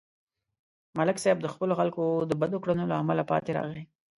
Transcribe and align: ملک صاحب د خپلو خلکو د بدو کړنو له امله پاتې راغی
ملک 0.97 1.17
صاحب 1.23 1.37
د 1.41 1.47
خپلو 1.53 1.73
خلکو 1.79 2.03
د 2.29 2.31
بدو 2.41 2.57
کړنو 2.63 2.83
له 2.91 2.95
امله 3.01 3.23
پاتې 3.31 3.51
راغی 3.57 3.83